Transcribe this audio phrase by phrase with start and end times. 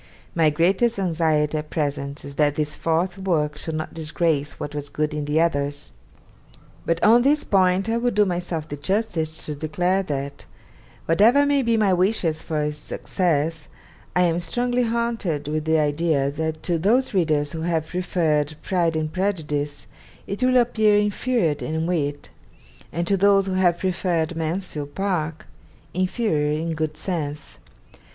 [0.33, 4.89] My greatest anxiety at present is that this fourth work should not disgrace what was
[4.89, 5.91] good in the others.
[6.87, 10.45] But on this point I will do myself the justice to declare that,
[11.05, 13.67] whatever may be my wishes for its success,
[14.15, 18.95] I am strongly haunted with the idea that to those readers who have preferred "Pride
[18.95, 19.85] and Prejudice"
[20.25, 22.29] it will appear inferior in wit,
[22.91, 25.45] and to those who have preferred "Mansfield Park"
[25.93, 27.59] inferior in good sense.